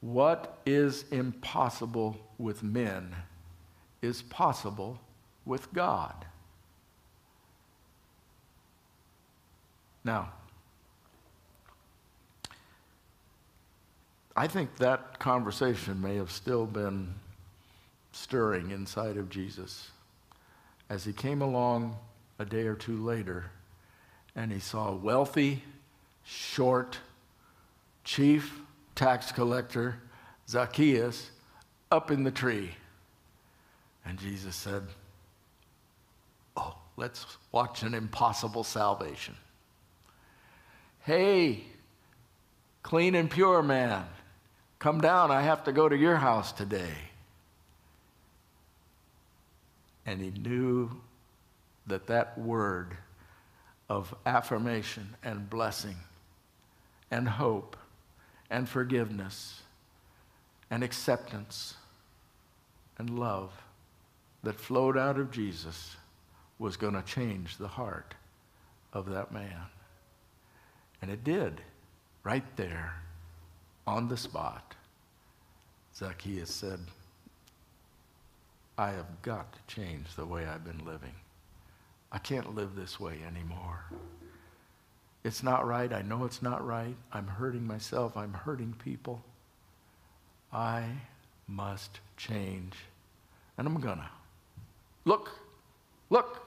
What 0.00 0.58
is 0.66 1.04
impossible 1.10 2.18
with 2.38 2.62
men 2.62 3.14
is 4.02 4.22
possible 4.22 5.00
with 5.44 5.72
God. 5.72 6.26
Now, 10.04 10.32
I 14.36 14.46
think 14.46 14.76
that 14.76 15.18
conversation 15.18 16.00
may 16.00 16.16
have 16.16 16.30
still 16.30 16.66
been 16.66 17.14
stirring 18.12 18.70
inside 18.70 19.16
of 19.16 19.30
Jesus 19.30 19.90
as 20.88 21.04
he 21.04 21.12
came 21.12 21.42
along 21.42 21.96
a 22.38 22.44
day 22.44 22.66
or 22.66 22.74
two 22.74 23.04
later 23.04 23.50
and 24.34 24.52
he 24.52 24.60
saw 24.60 24.90
a 24.90 24.96
wealthy, 24.96 25.62
short, 26.24 26.98
chief 28.04 28.60
tax 28.94 29.32
collector, 29.32 29.96
Zacchaeus, 30.48 31.30
up 31.90 32.10
in 32.10 32.22
the 32.24 32.30
tree. 32.30 32.70
And 34.04 34.18
Jesus 34.18 34.54
said, 34.54 34.84
Oh, 36.56 36.76
let's 36.96 37.26
watch 37.52 37.82
an 37.82 37.94
impossible 37.94 38.64
salvation. 38.64 39.34
Hey, 41.00 41.64
clean 42.82 43.14
and 43.14 43.30
pure 43.30 43.62
man, 43.62 44.04
come 44.78 45.00
down. 45.00 45.30
I 45.30 45.42
have 45.42 45.64
to 45.64 45.72
go 45.72 45.88
to 45.88 45.96
your 45.96 46.16
house 46.16 46.52
today. 46.52 46.94
And 50.06 50.20
he 50.20 50.30
knew 50.30 50.90
that 51.86 52.06
that 52.06 52.38
word 52.38 52.96
of 53.88 54.14
affirmation 54.24 55.16
and 55.22 55.50
blessing 55.50 55.96
and 57.10 57.28
hope 57.28 57.76
and 58.50 58.68
forgiveness 58.68 59.62
and 60.70 60.82
acceptance 60.82 61.74
and 62.98 63.18
love 63.18 63.52
that 64.42 64.58
flowed 64.60 64.96
out 64.96 65.18
of 65.18 65.30
Jesus 65.30 65.96
was 66.58 66.76
going 66.76 66.94
to 66.94 67.02
change 67.02 67.56
the 67.56 67.68
heart 67.68 68.14
of 68.92 69.10
that 69.10 69.32
man. 69.32 69.62
And 71.02 71.10
it 71.10 71.24
did, 71.24 71.60
right 72.24 72.56
there, 72.56 72.94
on 73.86 74.08
the 74.08 74.16
spot. 74.16 74.74
Zacchaeus 75.94 76.52
said, 76.52 76.80
I 78.78 78.90
have 78.90 79.22
got 79.22 79.52
to 79.52 79.74
change 79.74 80.14
the 80.16 80.26
way 80.26 80.44
I've 80.44 80.64
been 80.64 80.84
living. 80.84 81.14
I 82.12 82.18
can't 82.18 82.54
live 82.54 82.74
this 82.74 83.00
way 83.00 83.18
anymore. 83.26 83.84
It's 85.24 85.42
not 85.42 85.66
right. 85.66 85.92
I 85.92 86.02
know 86.02 86.24
it's 86.24 86.42
not 86.42 86.64
right. 86.64 86.94
I'm 87.12 87.26
hurting 87.26 87.66
myself. 87.66 88.16
I'm 88.16 88.32
hurting 88.32 88.74
people. 88.84 89.22
I 90.52 90.84
must 91.48 92.00
change. 92.16 92.74
And 93.58 93.66
I'm 93.66 93.80
going 93.80 93.98
to. 93.98 94.08
Look, 95.04 95.30
look. 96.10 96.46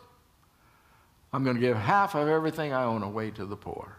I'm 1.33 1.43
going 1.43 1.55
to 1.55 1.61
give 1.61 1.77
half 1.77 2.15
of 2.15 2.27
everything 2.27 2.73
I 2.73 2.83
own 2.83 3.03
away 3.03 3.31
to 3.31 3.45
the 3.45 3.57
poor. 3.57 3.97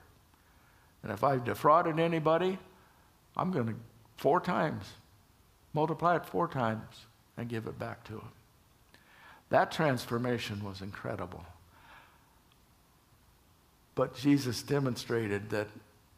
And 1.03 1.13
if 1.13 1.25
I've 1.25 1.45
defrauded 1.45 1.99
anybody, 1.99 2.59
I'm 3.37 3.51
going 3.51 3.67
to 3.67 3.75
four 4.17 4.41
times, 4.41 4.85
multiply 5.73 6.17
it 6.17 6.27
four 6.27 6.49
times, 6.49 7.07
and 7.41 7.49
give 7.49 7.67
it 7.67 7.79
back 7.79 8.05
to 8.05 8.13
Him. 8.13 8.33
That 9.49 9.73
transformation 9.73 10.63
was 10.63 10.83
incredible. 10.83 11.45
But 13.95 14.15
Jesus 14.15 14.63
demonstrated 14.63 15.51
that 15.51 15.69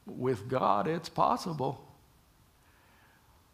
with 0.04 0.48
God, 0.48 0.88
it's 0.88 1.08
possible. 1.08 1.80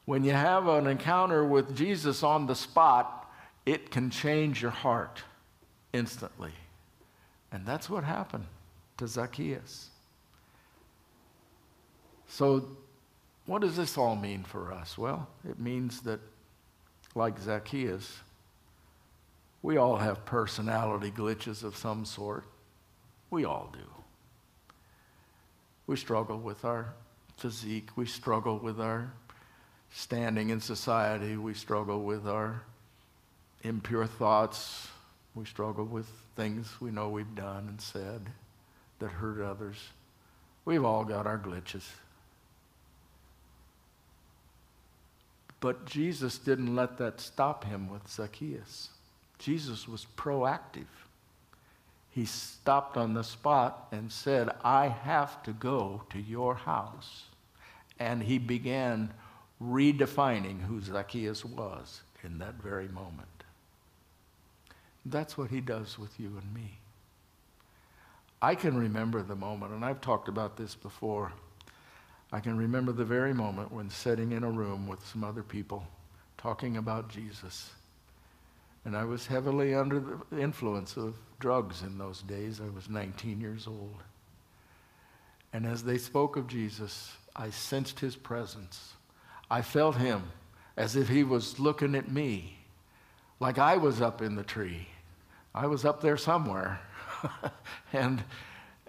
When 0.07 0.25
you 0.25 0.33
have 0.33 0.67
an 0.67 0.87
encounter 0.87 1.45
with 1.45 1.77
Jesus 1.77 2.23
on 2.23 2.47
the 2.47 2.55
spot, 2.55 3.31
it 3.67 3.91
can 3.91 4.09
change 4.09 4.63
your 4.63 4.71
heart 4.71 5.23
instantly. 5.93 6.53
And 7.53 7.67
that's 7.67 7.91
what 7.91 8.03
happened 8.03 8.47
to 8.97 9.07
Zacchaeus. 9.07 9.91
So, 12.29 12.67
what 13.45 13.61
does 13.63 13.77
this 13.77 13.97
all 13.97 14.17
mean 14.17 14.45
for 14.45 14.73
us? 14.73 14.99
Well, 14.99 15.29
it 15.49 15.59
means 15.59 16.01
that, 16.01 16.21
like 17.15 17.39
Zacchaeus, 17.39 18.21
we 19.63 19.77
all 19.77 19.97
have 19.97 20.25
personality 20.25 21.11
glitches 21.11 21.65
of 21.65 21.77
some 21.77 22.05
sort. 22.05 22.45
We 23.31 23.45
all 23.45 23.71
do. 23.73 23.79
We 25.87 25.97
struggle 25.97 26.39
with 26.39 26.65
our 26.65 26.95
physique. 27.37 27.91
We 27.97 28.07
struggle 28.07 28.59
with 28.59 28.81
our 28.81 29.13
standing 29.91 30.51
in 30.51 30.61
society. 30.61 31.37
We 31.37 31.55
struggle 31.55 32.03
with 32.03 32.27
our 32.27 32.63
impure 33.63 34.07
thoughts. 34.07 34.89
We 35.35 35.45
struggle 35.45 35.85
with 35.85 36.09
things 36.37 36.81
we 36.81 36.91
know 36.91 37.09
we've 37.09 37.35
done 37.35 37.69
and 37.69 37.81
said 37.81 38.31
that 38.99 39.11
hurt 39.11 39.41
others. 39.41 39.77
We've 40.65 40.85
all 40.85 41.05
got 41.05 41.27
our 41.27 41.39
glitches. 41.39 41.85
But 45.61 45.87
Jesus 45.87 46.39
didn't 46.39 46.75
let 46.75 46.99
that 46.99 47.21
stop 47.21 47.65
him 47.65 47.89
with 47.89 48.09
Zacchaeus. 48.09 48.91
Jesus 49.39 49.89
was 49.89 50.07
proactive. 50.17 50.87
He 52.11 52.25
stopped 52.25 52.97
on 52.97 53.15
the 53.15 53.25
spot 53.25 53.89
and 53.93 54.11
said, 54.11 54.51
I 54.65 54.89
have 54.89 55.43
to 55.45 55.53
go 55.53 56.03
to 56.11 56.21
your 56.21 56.55
house. 56.55 57.25
And 57.99 58.23
he 58.23 58.39
began 58.39 59.13
redefining 59.63 60.63
who 60.63 60.81
Zacchaeus 60.81 61.45
was 61.45 62.03
in 62.23 62.39
that 62.39 62.55
very 62.63 62.89
moment. 62.89 63.29
That's 65.05 65.39
what 65.39 65.51
he 65.51 65.61
does 65.61 65.99
with 65.99 66.19
you 66.21 66.41
and 66.41 66.55
me. 66.55 66.79
I 68.41 68.55
can 68.55 68.77
remember 68.77 69.23
the 69.23 69.35
moment, 69.35 69.73
and 69.73 69.85
I've 69.85 70.01
talked 70.01 70.29
about 70.29 70.57
this 70.57 70.75
before. 70.75 71.33
I 72.31 72.41
can 72.41 72.57
remember 72.57 72.93
the 72.93 73.05
very 73.05 73.33
moment 73.33 73.73
when 73.73 73.89
sitting 73.91 74.33
in 74.33 74.45
a 74.45 74.51
room 74.51 74.87
with 74.87 75.05
some 75.07 75.25
other 75.25 75.43
people 75.43 75.87
talking 76.37 76.77
about 76.77 77.09
Jesus 77.09 77.71
and 78.89 78.97
I 78.97 79.05
was 79.05 79.27
heavily 79.27 79.75
under 79.75 80.03
the 80.31 80.41
influence 80.41 80.97
of 80.97 81.15
drugs 81.41 81.83
in 81.83 81.99
those 81.99 82.23
days. 82.23 82.59
I 82.59 82.75
was 82.75 82.89
19 82.89 83.39
years 83.39 83.67
old. 83.67 83.97
And 85.53 85.67
as 85.67 85.83
they 85.83 85.99
spoke 85.99 86.37
of 86.37 86.47
Jesus, 86.47 87.13
I 87.37 87.51
sensed 87.51 88.01
his 88.01 88.17
presence. 88.17 88.95
I 89.51 89.61
felt 89.61 89.97
him 89.97 90.23
as 90.77 90.97
if 90.97 91.09
he 91.09 91.23
was 91.23 91.59
looking 91.59 91.95
at 91.95 92.11
me, 92.11 92.57
like 93.41 93.59
I 93.59 93.77
was 93.77 94.01
up 94.01 94.23
in 94.23 94.37
the 94.37 94.43
tree. 94.43 94.89
I 95.55 95.67
was 95.67 95.85
up 95.85 96.01
there 96.01 96.17
somewhere. 96.17 96.81
and, 97.93 98.25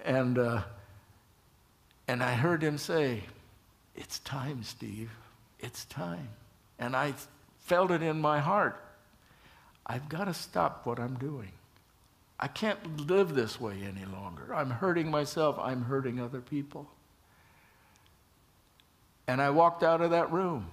and, 0.06 0.38
uh, 0.38 0.62
and 2.10 2.24
I 2.24 2.34
heard 2.34 2.63
him 2.63 2.80
say, 2.80 3.22
It's 3.95 4.17
time, 4.17 4.63
Steve. 4.63 5.12
It's 5.60 5.86
time. 5.86 6.30
And 6.80 6.95
I 6.95 7.13
felt 7.60 7.91
it 7.91 8.02
in 8.02 8.19
my 8.19 8.39
heart. 8.39 8.84
I've 9.86 10.10
got 10.10 10.26
to 10.26 10.34
stop 10.34 10.88
what 10.88 11.00
I'm 11.00 11.19
doing. 11.19 11.52
I 12.39 12.48
can't 12.48 13.08
live 13.08 13.36
this 13.36 13.62
way 13.62 13.76
any 13.84 14.06
longer. 14.06 14.56
I'm 14.56 14.72
hurting 14.72 15.12
myself, 15.12 15.60
I'm 15.60 15.84
hurting 15.84 16.19
other 16.19 16.41
people. 16.41 16.89
And 19.28 19.39
I 19.39 19.52
walked 19.52 19.84
out 19.84 20.02
of 20.02 20.10
that 20.10 20.32
room. 20.32 20.65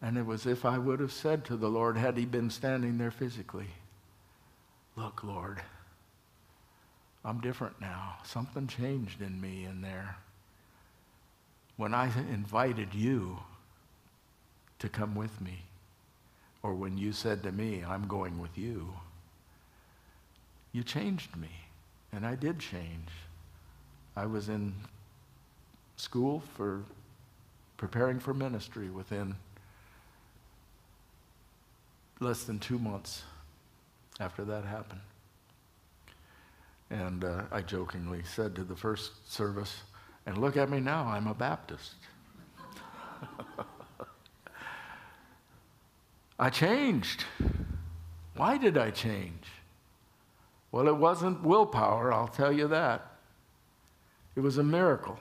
And 0.00 0.16
it 0.16 0.24
was 0.24 0.46
if 0.46 0.64
I 0.64 0.78
would 0.78 1.00
have 1.00 1.12
said 1.12 1.44
to 1.46 1.56
the 1.58 1.68
Lord, 1.68 1.98
had 1.98 2.16
he 2.16 2.24
been 2.24 2.48
standing 2.48 2.96
there 2.96 3.10
physically, 3.10 3.68
Look, 4.96 5.22
Lord, 5.22 5.60
I'm 7.28 7.40
different 7.40 7.78
now. 7.78 8.14
Something 8.24 8.66
changed 8.66 9.20
in 9.20 9.38
me 9.38 9.66
in 9.66 9.82
there. 9.82 10.16
When 11.76 11.92
I 11.92 12.06
invited 12.32 12.94
you 12.94 13.40
to 14.78 14.88
come 14.88 15.14
with 15.14 15.38
me, 15.38 15.64
or 16.62 16.72
when 16.72 16.96
you 16.96 17.12
said 17.12 17.42
to 17.42 17.52
me, 17.52 17.84
I'm 17.86 18.06
going 18.08 18.38
with 18.38 18.56
you, 18.56 18.94
you 20.72 20.82
changed 20.82 21.36
me. 21.36 21.50
And 22.14 22.24
I 22.24 22.34
did 22.34 22.58
change. 22.58 23.10
I 24.16 24.24
was 24.24 24.48
in 24.48 24.72
school 25.96 26.42
for 26.56 26.82
preparing 27.76 28.20
for 28.20 28.32
ministry 28.32 28.88
within 28.88 29.36
less 32.20 32.44
than 32.44 32.58
two 32.58 32.78
months 32.78 33.22
after 34.18 34.46
that 34.46 34.64
happened. 34.64 35.00
And 36.90 37.24
uh, 37.24 37.42
I 37.52 37.60
jokingly 37.62 38.22
said 38.24 38.54
to 38.54 38.64
the 38.64 38.76
first 38.76 39.30
service, 39.32 39.82
and 40.26 40.38
look 40.38 40.56
at 40.56 40.70
me 40.70 40.80
now, 40.80 41.04
I'm 41.04 41.26
a 41.26 41.34
Baptist. 41.34 41.94
I 46.38 46.50
changed. 46.50 47.24
Why 48.36 48.56
did 48.56 48.78
I 48.78 48.90
change? 48.90 49.44
Well, 50.70 50.88
it 50.88 50.96
wasn't 50.96 51.42
willpower, 51.42 52.12
I'll 52.12 52.28
tell 52.28 52.52
you 52.52 52.68
that. 52.68 53.06
It 54.36 54.40
was 54.40 54.58
a 54.58 54.62
miracle. 54.62 55.18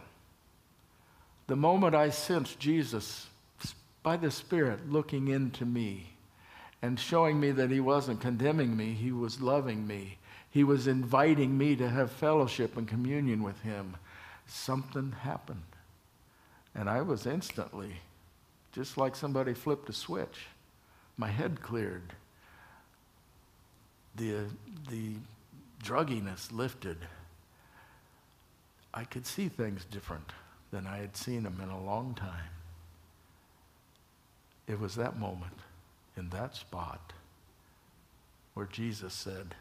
The 1.47 1.56
moment 1.56 1.95
I 1.95 2.10
sensed 2.10 2.60
Jesus 2.60 3.27
by 4.03 4.17
the 4.17 4.30
Spirit 4.30 4.91
looking 4.91 5.30
into 5.30 5.65
me 5.65 6.10
and 6.82 6.99
showing 6.99 7.39
me 7.39 7.51
that 7.51 7.71
He 7.71 7.80
wasn't 7.80 8.21
condemning 8.21 8.75
me, 8.77 8.93
He 8.93 9.12
was 9.12 9.41
loving 9.41 9.88
me. 9.88 10.17
He 10.58 10.63
was 10.63 10.88
inviting 10.88 11.56
me 11.56 11.76
to 11.76 11.88
have 11.88 12.12
fellowship 12.12 12.78
and 12.78 12.88
communion 12.88 13.43
with 13.43 13.62
Him. 13.62 13.96
Something 14.48 15.12
happened. 15.12 15.62
And 16.74 16.89
I 16.89 17.04
was 17.04 17.28
instantly, 17.28 17.98
just 18.72 18.98
like 18.98 19.15
somebody 19.15 19.54
flipped 19.54 19.88
a 19.88 19.93
switch, 19.93 20.48
my 21.15 21.28
head 21.28 21.62
cleared. 21.62 22.12
The, 24.15 24.46
the 24.89 25.17
drugginess 25.84 26.52
lifted. 26.52 26.98
I 28.96 29.04
could 29.04 29.28
see 29.28 29.50
things 29.50 29.86
different 29.86 30.32
than 30.72 30.88
I 30.88 30.98
had 30.98 31.15
seen 31.15 31.43
them 31.43 31.60
in 31.62 31.70
a 31.70 31.84
long 31.84 32.15
time. 32.15 32.50
It 34.65 34.80
was 34.80 34.96
that 34.96 35.20
moment, 35.20 35.60
in 36.17 36.30
that 36.30 36.56
spot, 36.56 37.13
where 38.56 38.65
Jesus 38.65 39.13
said, 39.13 39.54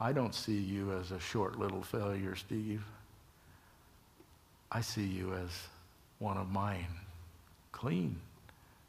I 0.00 0.12
don't 0.12 0.34
see 0.34 0.56
you 0.56 0.92
as 0.98 1.12
a 1.12 1.20
short 1.20 1.58
little 1.58 1.82
failure, 1.82 2.34
Steve. 2.34 2.82
I 4.72 4.80
see 4.80 5.04
you 5.04 5.34
as 5.34 5.50
one 6.18 6.38
of 6.38 6.50
mine, 6.50 6.86
clean 7.70 8.18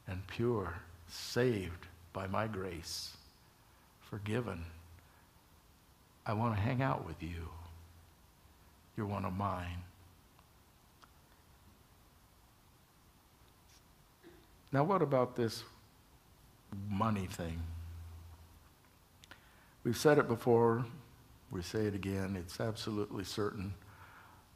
and 0.07 0.25
pure, 0.27 0.73
saved 1.09 1.87
by 2.13 2.27
my 2.27 2.47
grace, 2.47 3.17
forgiven. 4.09 4.63
I 6.25 6.33
want 6.33 6.55
to 6.55 6.61
hang 6.61 6.81
out 6.81 7.05
with 7.05 7.21
you. 7.21 7.49
You're 8.95 9.07
one 9.07 9.25
of 9.25 9.33
mine. 9.33 9.83
Now, 14.71 14.85
what 14.85 15.01
about 15.01 15.35
this 15.35 15.63
money 16.89 17.25
thing? 17.25 17.61
We've 19.83 19.97
said 19.97 20.17
it 20.17 20.27
before, 20.27 20.85
we 21.51 21.61
say 21.61 21.85
it 21.85 21.93
again, 21.93 22.37
it's 22.39 22.59
absolutely 22.59 23.25
certain. 23.25 23.73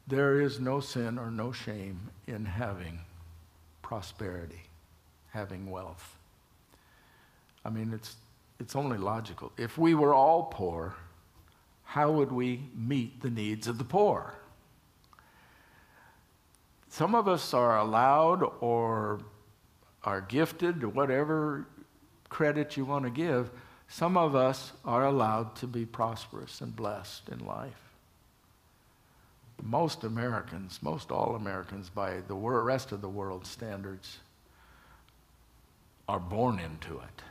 There 0.06 0.40
is 0.40 0.58
no 0.58 0.80
sin 0.80 1.18
or 1.18 1.30
no 1.30 1.52
shame 1.52 2.10
in 2.26 2.46
having 2.46 3.00
prosperity, 3.82 4.62
having 5.30 5.70
wealth. 5.70 6.16
I 7.64 7.70
mean, 7.70 7.92
it's, 7.92 8.16
it's 8.58 8.74
only 8.74 8.96
logical. 8.96 9.52
If 9.58 9.76
we 9.76 9.94
were 9.94 10.14
all 10.14 10.44
poor, 10.44 10.94
how 11.84 12.10
would 12.12 12.32
we 12.32 12.62
meet 12.74 13.20
the 13.20 13.30
needs 13.30 13.66
of 13.66 13.78
the 13.78 13.84
poor? 13.84 14.34
Some 16.88 17.14
of 17.14 17.28
us 17.28 17.52
are 17.52 17.78
allowed 17.78 18.42
or 18.60 19.20
are 20.02 20.22
gifted, 20.22 20.82
whatever 20.94 21.66
credit 22.28 22.76
you 22.76 22.84
want 22.84 23.04
to 23.04 23.10
give, 23.10 23.50
some 23.88 24.16
of 24.16 24.34
us 24.34 24.72
are 24.84 25.04
allowed 25.04 25.56
to 25.56 25.66
be 25.66 25.84
prosperous 25.86 26.60
and 26.60 26.74
blessed 26.74 27.28
in 27.28 27.44
life. 27.46 27.72
Most 29.62 30.04
Americans, 30.04 30.80
most 30.82 31.10
all 31.10 31.34
Americans, 31.34 31.88
by 31.88 32.20
the 32.26 32.34
rest 32.34 32.92
of 32.92 33.00
the 33.00 33.08
world's 33.08 33.48
standards, 33.48 34.18
are 36.08 36.20
born 36.20 36.58
into 36.58 36.98
it. 36.98 37.22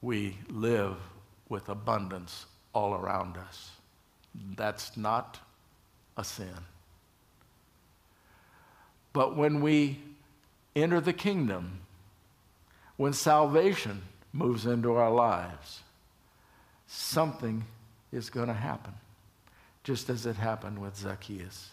We 0.00 0.38
live 0.48 0.96
with 1.48 1.68
abundance 1.68 2.46
all 2.72 2.94
around 2.94 3.36
us. 3.36 3.70
That's 4.56 4.96
not 4.96 5.40
a 6.16 6.24
sin. 6.24 6.54
But 9.12 9.36
when 9.36 9.60
we 9.60 9.98
enter 10.76 11.00
the 11.00 11.12
kingdom, 11.12 11.80
when 12.96 13.12
salvation 13.12 14.02
moves 14.32 14.66
into 14.66 14.94
our 14.94 15.10
lives, 15.10 15.80
something 16.86 17.64
is 18.12 18.30
going 18.30 18.48
to 18.48 18.54
happen, 18.54 18.92
just 19.84 20.10
as 20.10 20.26
it 20.26 20.36
happened 20.36 20.78
with 20.78 20.96
Zacchaeus. 20.96 21.72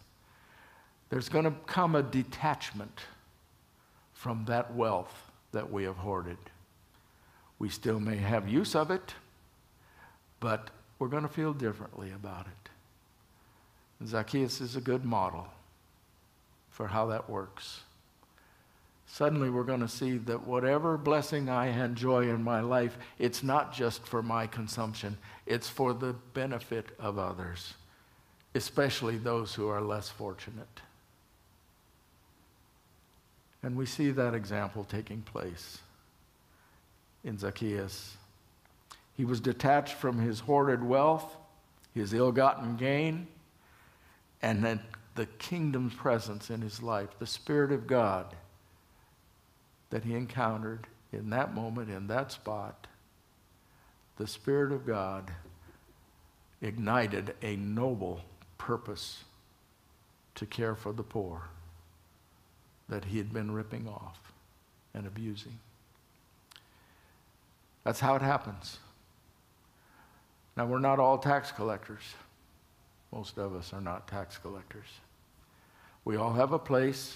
There's 1.10 1.30
going 1.30 1.46
to 1.46 1.54
come 1.66 1.96
a 1.96 2.04
detachment 2.04 3.02
from 4.14 4.46
that 4.46 4.74
wealth 4.74 5.32
that 5.52 5.72
we 5.72 5.84
have 5.84 5.98
hoarded. 5.98 6.38
We 7.60 7.70
still 7.70 8.00
may 8.00 8.18
have 8.18 8.48
use 8.50 8.76
of 8.76 8.92
it, 8.92 9.14
but 10.40 10.70
we're 11.00 11.08
going 11.08 11.24
to 11.24 11.30
feel 11.30 11.54
differently 11.54 12.12
about 12.12 12.48
it. 12.48 14.08
Zacchaeus 14.08 14.62
is 14.62 14.76
a 14.76 14.82
good 14.82 15.06
model 15.06 15.48
for 16.70 16.88
how 16.88 17.06
that 17.08 17.30
works 17.30 17.82
suddenly 19.08 19.50
we're 19.50 19.64
going 19.64 19.82
to 19.82 19.88
see 19.88 20.18
that 20.18 20.46
whatever 20.46 20.98
blessing 20.98 21.50
I 21.50 21.68
enjoy 21.68 22.30
in 22.30 22.44
my 22.44 22.62
life, 22.62 22.98
it's 23.20 23.44
not 23.44 23.74
just 23.74 24.06
for 24.06 24.22
my 24.22 24.48
consumption, 24.48 25.18
it's 25.46 25.70
for 25.70 25.94
the 25.94 26.14
benefit 26.34 26.88
of 27.00 27.18
others, 27.20 27.76
especially 28.54 29.18
those 29.18 29.54
who 29.54 29.68
are 29.68 29.82
less 29.82 30.10
fortunate. 30.10 30.82
And 33.64 33.76
we 33.76 33.86
see 33.86 34.12
that 34.12 34.34
example 34.34 34.84
taking 34.84 35.22
place 35.22 35.80
in 37.24 37.38
Zacchaeus. 37.38 38.18
He 39.14 39.26
was 39.26 39.40
detached 39.40 39.96
from 39.96 40.20
his 40.20 40.40
hoarded 40.42 40.84
wealth, 40.84 41.36
his 41.94 42.14
ill 42.14 42.32
gotten 42.32 42.76
gain, 42.76 43.28
and 44.42 44.64
then 44.64 44.80
the 45.16 45.26
kingdom's 45.26 45.96
presence 45.96 46.50
in 46.50 46.62
his 46.62 46.84
life, 46.84 47.10
the 47.18 47.26
Spirit 47.26 47.72
of 47.72 47.88
God 47.88 48.36
that 49.96 50.04
he 50.04 50.14
encountered 50.14 50.88
in 51.14 51.30
that 51.30 51.56
moment, 51.56 51.90
in 51.90 52.08
that 52.08 52.30
spot, 52.30 52.86
the 54.18 54.28
Spirit 54.28 54.74
of 54.74 54.86
God 54.86 55.32
ignited 56.62 57.34
a 57.42 57.56
noble 57.56 58.20
purpose 58.58 59.24
to 60.36 60.46
care 60.46 60.76
for 60.76 60.92
the 60.92 61.02
poor 61.02 61.44
that 62.90 63.06
he 63.06 63.18
had 63.18 63.32
been 63.32 63.52
ripping 63.52 63.88
off 63.88 64.20
and 64.94 65.08
abusing. 65.08 65.60
That's 67.86 68.02
how 68.02 68.16
it 68.16 68.22
happens. 68.22 68.80
Now, 70.58 70.66
we're 70.66 70.80
not 70.80 71.00
all 71.00 71.18
tax 71.18 71.54
collectors. 71.54 72.04
Most 73.14 73.38
of 73.38 73.56
us 73.56 73.72
are 73.72 73.80
not 73.80 74.10
tax 74.10 74.38
collectors. 74.38 74.90
We 76.04 76.18
all 76.18 76.34
have 76.34 76.52
a 76.52 76.60
place 76.60 77.16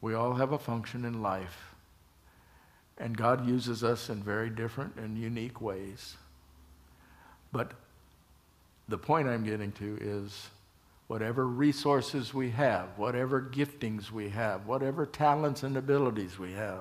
we 0.00 0.14
all 0.14 0.34
have 0.34 0.52
a 0.52 0.58
function 0.58 1.04
in 1.04 1.22
life. 1.22 1.74
And 2.98 3.16
God 3.16 3.46
uses 3.46 3.84
us 3.84 4.08
in 4.08 4.22
very 4.22 4.50
different 4.50 4.96
and 4.96 5.16
unique 5.16 5.60
ways. 5.60 6.16
But 7.52 7.72
the 8.88 8.98
point 8.98 9.28
I'm 9.28 9.44
getting 9.44 9.72
to 9.72 9.98
is 10.00 10.48
whatever 11.06 11.46
resources 11.46 12.34
we 12.34 12.50
have, 12.50 12.86
whatever 12.96 13.40
giftings 13.40 14.10
we 14.10 14.28
have, 14.30 14.66
whatever 14.66 15.06
talents 15.06 15.62
and 15.62 15.76
abilities 15.76 16.38
we 16.38 16.52
have, 16.52 16.80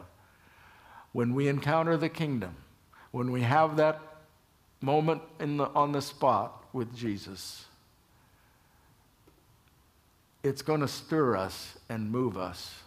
when 1.13 1.33
we 1.33 1.47
encounter 1.47 1.97
the 1.97 2.09
kingdom, 2.09 2.55
when 3.11 3.31
we 3.31 3.41
have 3.41 3.77
that 3.77 4.01
moment 4.81 5.21
in 5.39 5.57
the, 5.57 5.65
on 5.69 5.91
the 5.91 6.01
spot 6.01 6.65
with 6.73 6.95
Jesus, 6.95 7.65
it's 10.43 10.61
going 10.61 10.81
to 10.81 10.87
stir 10.87 11.35
us 11.35 11.77
and 11.89 12.11
move 12.11 12.37
us 12.37 12.81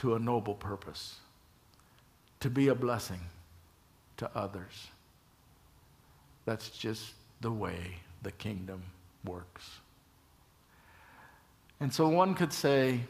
to 0.00 0.14
a 0.14 0.18
noble 0.18 0.54
purpose, 0.54 1.16
to 2.40 2.48
be 2.48 2.68
a 2.68 2.74
blessing 2.74 3.20
to 4.16 4.30
others. 4.34 4.88
That's 6.46 6.70
just 6.70 7.12
the 7.42 7.50
way 7.50 7.98
the 8.22 8.32
kingdom 8.32 8.82
works. 9.26 9.68
And 11.80 11.92
so 11.92 12.08
one 12.08 12.34
could 12.34 12.54
say, 12.54 13.00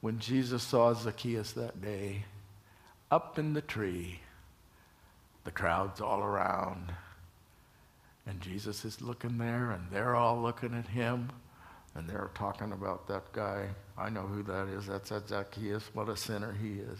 when 0.00 0.20
Jesus 0.20 0.62
saw 0.62 0.94
Zacchaeus 0.94 1.52
that 1.52 1.82
day, 1.82 2.24
up 3.10 3.36
in 3.36 3.52
the 3.54 3.60
tree, 3.60 4.20
the 5.42 5.50
crowd's 5.50 6.00
all 6.00 6.22
around, 6.22 6.94
and 8.26 8.40
Jesus 8.40 8.84
is 8.84 9.02
looking 9.02 9.38
there, 9.38 9.72
and 9.72 9.90
they're 9.90 10.14
all 10.14 10.40
looking 10.40 10.72
at 10.72 10.86
him. 10.86 11.30
And 11.94 12.08
they're 12.08 12.30
talking 12.34 12.72
about 12.72 13.08
that 13.08 13.32
guy. 13.32 13.68
I 13.98 14.10
know 14.10 14.22
who 14.22 14.42
that 14.44 14.68
is. 14.68 14.86
That's 14.86 15.10
that 15.10 15.28
Zacchaeus. 15.28 15.90
What 15.92 16.08
a 16.08 16.16
sinner 16.16 16.52
he 16.52 16.74
is. 16.80 16.98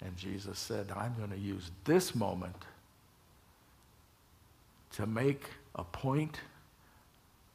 And 0.00 0.16
Jesus 0.16 0.58
said, 0.58 0.90
I'm 0.94 1.14
going 1.16 1.30
to 1.30 1.38
use 1.38 1.70
this 1.84 2.14
moment 2.14 2.64
to 4.92 5.06
make 5.06 5.44
a 5.74 5.84
point 5.84 6.40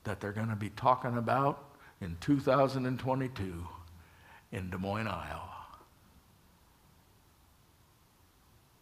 that 0.04 0.20
they're 0.20 0.32
going 0.32 0.50
to 0.50 0.56
be 0.56 0.70
talking 0.70 1.17
about 1.17 1.63
in 2.00 2.17
2022. 2.22 3.67
in 4.52 4.70
Des 4.70 4.78
Moines, 4.78 5.08
Iowa. 5.08 5.50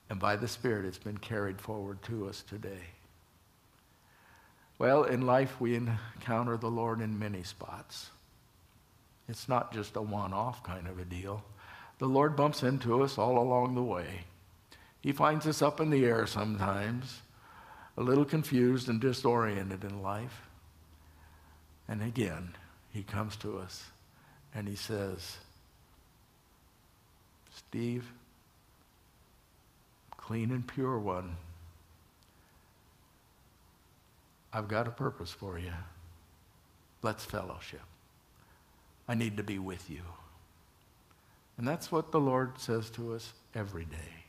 And 0.10 0.20
by 0.20 0.36
the 0.36 0.48
Spirit, 0.48 0.86
it's 0.86 0.98
been 0.98 1.18
carried 1.20 1.62
forward 1.62 2.02
to 2.04 2.28
us 2.28 2.44
today. 2.48 2.88
Well, 4.80 5.04
in 5.04 5.26
life, 5.26 5.60
we 5.60 5.76
encounter 5.76 6.56
the 6.56 6.72
Lord 6.72 7.02
in 7.02 7.20
many 7.20 7.44
spots. 7.44 8.10
It's 9.28 9.50
not 9.50 9.74
just 9.74 9.98
a 9.98 10.02
one 10.02 10.34
off 10.34 10.64
kind 10.64 10.88
of 10.88 10.98
a 10.98 11.06
deal. 11.06 11.44
The 12.00 12.08
Lord 12.08 12.38
bumps 12.38 12.64
into 12.64 13.04
us 13.04 13.18
all 13.18 13.38
along 13.38 13.76
the 13.76 13.84
way. 13.84 14.22
He 15.02 15.12
finds 15.12 15.46
us 15.46 15.62
up 15.62 15.82
in 15.82 15.90
the 15.90 16.06
air 16.06 16.26
sometimes, 16.26 17.22
a 17.98 18.02
little 18.02 18.24
confused 18.24 18.88
and 18.88 19.02
disoriented 19.02 19.84
in 19.84 20.02
life. 20.02 20.44
And 21.88 22.02
again, 22.02 22.56
He 22.94 23.04
comes 23.04 23.36
to 23.38 23.58
us 23.58 23.84
and 24.56 24.66
He 24.66 24.76
says, 24.76 25.38
Steve, 27.54 28.06
clean 30.16 30.52
and 30.52 30.66
pure 30.66 30.98
one, 30.98 31.36
I've 34.52 34.68
got 34.68 34.88
a 34.88 34.92
purpose 34.92 35.32
for 35.32 35.60
you. 35.60 35.74
Let's 37.02 37.24
fellowship. 37.24 37.82
I 39.08 39.16
need 39.16 39.38
to 39.38 39.44
be 39.44 39.60
with 39.60 39.90
you. 39.90 40.02
And 41.58 41.68
that's 41.68 41.92
what 41.92 42.12
the 42.12 42.20
Lord 42.20 42.60
says 42.60 42.90
to 42.92 43.14
us 43.14 43.34
every 43.54 43.86
day. 43.86 44.26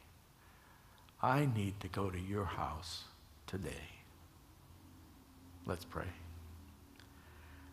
I 1.22 1.46
need 1.54 1.78
to 1.80 1.88
go 1.88 2.10
to 2.10 2.18
your 2.18 2.44
house 2.44 3.04
today. 3.46 3.88
Let's 5.66 5.84
pray. 5.84 6.08